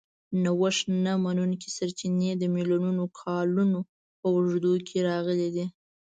[0.43, 3.79] نوښت نه منونکي سرچینې د میلیونونو کالونو
[4.19, 5.65] په اوږدو کې راغلي دي.